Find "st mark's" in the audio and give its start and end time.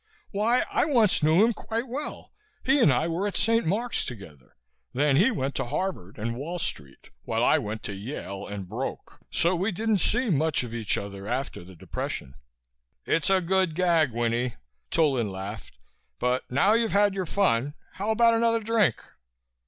3.37-4.03